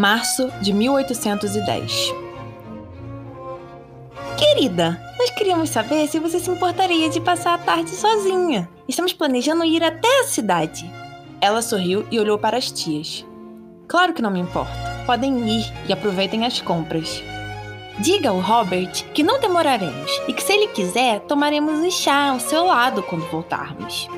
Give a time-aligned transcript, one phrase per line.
[0.00, 2.14] Março de 1810.
[4.38, 8.66] Querida, nós queríamos saber se você se importaria de passar a tarde sozinha.
[8.88, 10.90] Estamos planejando ir até a cidade.
[11.38, 13.26] Ela sorriu e olhou para as tias.
[13.86, 14.72] Claro que não me importa.
[15.04, 17.22] Podem ir e aproveitem as compras.
[17.98, 22.40] Diga ao Robert que não demoraremos e que, se ele quiser, tomaremos um chá ao
[22.40, 24.08] seu lado quando voltarmos.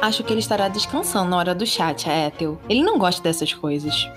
[0.00, 2.58] Acho que ele estará descansando na hora do chá, tia Ethel.
[2.66, 4.08] Ele não gosta dessas coisas.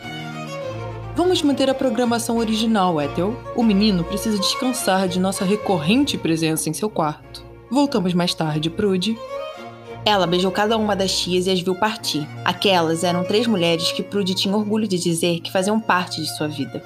[1.19, 3.37] Vamos manter a programação original, Ethel.
[3.53, 7.45] O menino precisa descansar de nossa recorrente presença em seu quarto.
[7.69, 9.19] Voltamos mais tarde, Prude.
[10.05, 12.25] Ela beijou cada uma das tias e as viu partir.
[12.45, 16.47] Aquelas eram três mulheres que Prude tinha orgulho de dizer que faziam parte de sua
[16.47, 16.81] vida.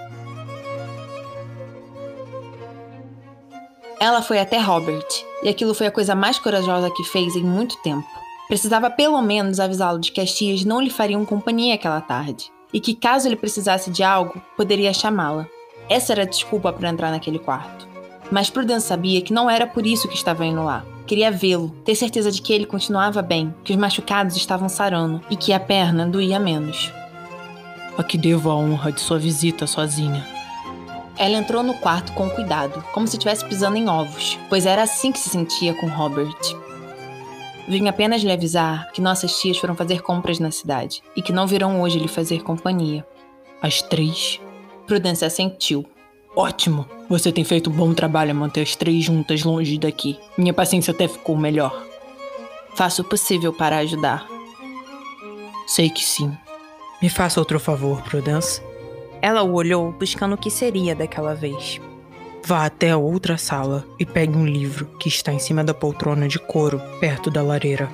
[3.99, 5.05] Ela foi até Robert,
[5.43, 8.07] e aquilo foi a coisa mais corajosa que fez em muito tempo.
[8.47, 12.79] Precisava pelo menos avisá-lo de que as tias não lhe fariam companhia aquela tarde e
[12.79, 15.47] que, caso ele precisasse de algo, poderia chamá-la.
[15.89, 17.87] Essa era a desculpa para entrar naquele quarto.
[18.31, 20.83] Mas Prudence sabia que não era por isso que estava indo lá.
[21.05, 25.35] Queria vê-lo, ter certeza de que ele continuava bem, que os machucados estavam sarando e
[25.35, 26.91] que a perna doía menos.
[27.97, 30.25] A que devo a honra de sua visita sozinha.
[31.17, 35.11] Ela entrou no quarto com cuidado, como se estivesse pisando em ovos, pois era assim
[35.11, 36.35] que se sentia com Robert.
[37.67, 41.47] Vim apenas lhe avisar que nossas tias foram fazer compras na cidade e que não
[41.47, 43.05] virão hoje lhe fazer companhia.
[43.61, 44.39] As três?
[44.85, 45.85] Prudência assentiu.
[46.35, 46.85] Ótimo!
[47.09, 50.19] Você tem feito um bom trabalho a manter as três juntas longe daqui.
[50.37, 51.85] Minha paciência até ficou melhor.
[52.75, 54.27] Faço o possível para ajudar.
[55.67, 56.35] Sei que sim.
[57.01, 58.61] Me faça outro favor, Prudence.
[59.21, 61.79] Ela o olhou buscando o que seria daquela vez.
[62.45, 66.27] Vá até a outra sala e pegue um livro que está em cima da poltrona
[66.27, 67.89] de couro, perto da lareira.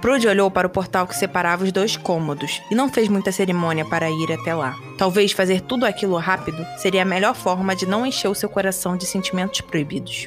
[0.00, 3.84] Prude olhou para o portal que separava os dois cômodos e não fez muita cerimônia
[3.84, 4.78] para ir até lá.
[4.96, 8.96] Talvez fazer tudo aquilo rápido seria a melhor forma de não encher o seu coração
[8.96, 10.26] de sentimentos proibidos.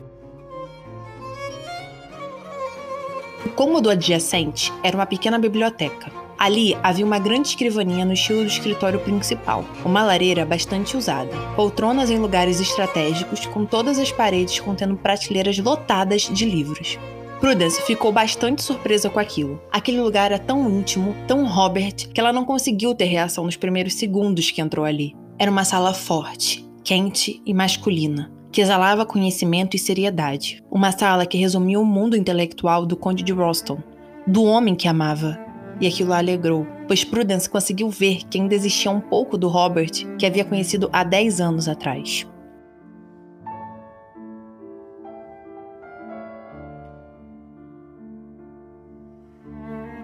[3.44, 6.25] O cômodo adjacente era uma pequena biblioteca.
[6.38, 12.10] Ali havia uma grande escrivaninha no estilo do escritório principal, uma lareira bastante usada, poltronas
[12.10, 17.00] em lugares estratégicos, com todas as paredes contendo prateleiras lotadas de livros.
[17.40, 19.62] Prudence ficou bastante surpresa com aquilo.
[19.72, 23.94] Aquele lugar era tão íntimo, tão Robert, que ela não conseguiu ter reação nos primeiros
[23.94, 25.16] segundos que entrou ali.
[25.38, 30.64] Era uma sala forte, quente e masculina, que exalava conhecimento e seriedade.
[30.72, 33.78] Uma sala que resumia o mundo intelectual do Conde de Roston,
[34.26, 35.45] do homem que amava,
[35.80, 39.92] e aquilo a alegrou, pois Prudence conseguiu ver que ainda existia um pouco do Robert
[40.18, 42.28] que havia conhecido há 10 anos atrás.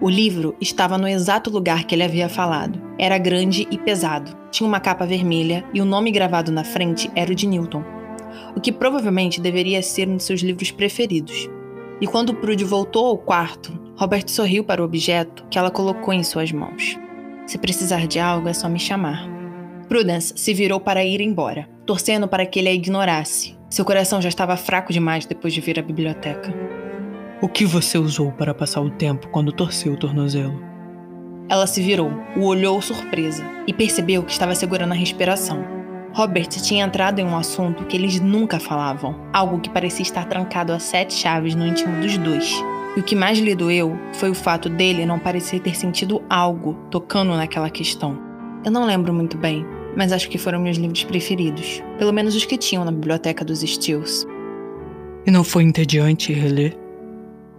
[0.02, 2.76] O livro estava no exato lugar que ele havia falado.
[2.98, 7.30] Era grande e pesado, tinha uma capa vermelha e o nome gravado na frente era
[7.30, 7.84] o de Newton,
[8.56, 11.48] o que provavelmente deveria ser um de seus livros preferidos.
[12.00, 16.22] E quando Prude voltou ao quarto, Robert sorriu para o objeto que ela colocou em
[16.22, 16.98] suas mãos.
[17.46, 19.28] Se precisar de algo, é só me chamar.
[19.88, 23.56] Prudence se virou para ir embora, torcendo para que ele a ignorasse.
[23.68, 26.52] Seu coração já estava fraco demais depois de vir à biblioteca.
[27.42, 30.62] O que você usou para passar o tempo quando torceu o tornozelo?
[31.48, 35.62] Ela se virou, o olhou surpresa e percebeu que estava segurando a respiração.
[36.14, 40.72] Robert tinha entrado em um assunto que eles nunca falavam, algo que parecia estar trancado
[40.72, 42.62] a sete chaves no íntimo dos dois.
[42.96, 46.76] E o que mais lhe doeu foi o fato dele não parecer ter sentido algo
[46.90, 48.18] tocando naquela questão.
[48.64, 49.64] Eu não lembro muito bem,
[49.96, 53.60] mas acho que foram meus livros preferidos, pelo menos os que tinham na biblioteca dos
[53.60, 54.26] Steels.
[55.26, 56.76] E não foi entediante reler?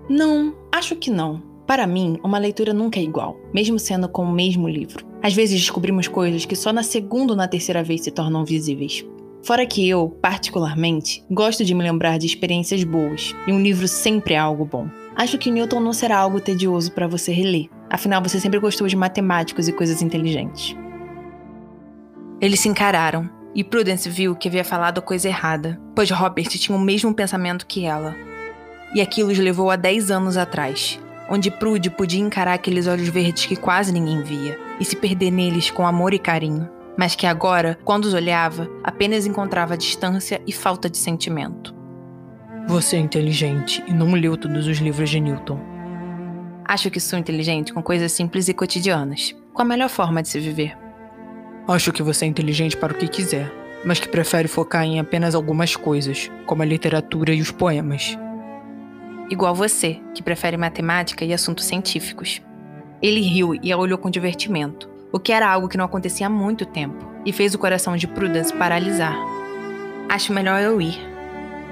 [0.07, 1.41] Não, acho que não.
[1.65, 5.06] Para mim, uma leitura nunca é igual, mesmo sendo com o mesmo livro.
[5.21, 9.03] Às vezes descobrimos coisas que só na segunda ou na terceira vez se tornam visíveis.
[9.41, 14.36] Fora que eu, particularmente, gosto de me lembrar de experiências boas, e um livro sempre
[14.36, 14.88] é algo bom.
[15.15, 18.95] Acho que Newton não será algo tedioso para você reler, afinal você sempre gostou de
[18.95, 20.75] matemáticos e coisas inteligentes.
[22.42, 26.75] Eles se encararam, e Prudence viu que havia falado a coisa errada, pois Robert tinha
[26.75, 28.15] o mesmo pensamento que ela.
[28.95, 31.00] E aquilo os levou a 10 anos atrás,
[31.30, 35.69] onde Prude podia encarar aqueles olhos verdes que quase ninguém via e se perder neles
[35.69, 36.68] com amor e carinho,
[36.98, 41.82] mas que agora, quando os olhava, apenas encontrava distância e falta de sentimento.
[42.68, 45.60] Você é inteligente e não leu todos os livros de Newton.
[46.65, 50.39] Acho que sou inteligente com coisas simples e cotidianas, com a melhor forma de se
[50.39, 50.75] viver.
[51.68, 53.51] Acho que você é inteligente para o que quiser,
[53.86, 58.18] mas que prefere focar em apenas algumas coisas, como a literatura e os poemas.
[59.30, 62.42] Igual você, que prefere matemática e assuntos científicos.
[63.01, 66.30] Ele riu e a olhou com divertimento, o que era algo que não acontecia há
[66.30, 69.18] muito tempo, e fez o coração de Prudence paralisar.
[70.10, 71.12] Acho melhor eu ir.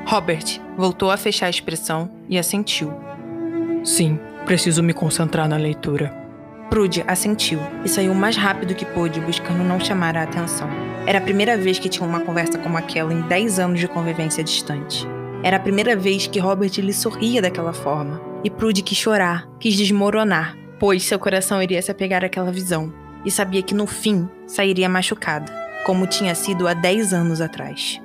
[0.06, 2.92] Robert voltou a fechar a expressão e assentiu.
[3.84, 6.14] Sim, preciso me concentrar na leitura.
[6.70, 10.70] Prude assentiu e saiu o mais rápido que pôde, buscando não chamar a atenção.
[11.06, 14.44] Era a primeira vez que tinha uma conversa como aquela em 10 anos de convivência
[14.44, 15.08] distante.
[15.44, 18.22] Era a primeira vez que Robert lhe sorria daquela forma.
[18.44, 22.94] E Prude quis chorar, quis desmoronar, pois seu coração iria se apegar àquela visão.
[23.26, 25.52] E sabia que no fim sairia machucada,
[25.86, 28.02] como tinha sido há 10 anos atrás.